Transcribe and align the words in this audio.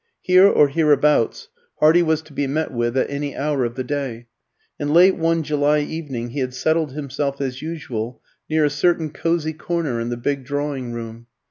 Here 0.23 0.47
or 0.47 0.69
hereabouts 0.69 1.49
Hardy 1.79 2.01
was 2.01 2.23
to 2.23 2.33
be 2.33 2.47
met 2.47 2.73
with 2.73 2.97
at 2.97 3.07
any 3.11 3.35
hour 3.35 3.65
of 3.65 3.75
the 3.75 3.83
day; 3.83 4.25
and 4.79 4.91
late 4.91 5.15
one 5.15 5.43
July 5.43 5.81
evening 5.81 6.29
he 6.31 6.39
had 6.39 6.55
settled 6.55 6.93
himself, 6.93 7.39
as 7.39 7.61
usual, 7.61 8.19
near 8.49 8.65
a 8.65 8.71
certain 8.71 9.11
"cosy 9.11 9.53
corner" 9.53 9.99
in 9.99 10.09
the 10.09 10.17
big 10.17 10.43
drawing 10.43 10.91
room. 10.91 11.27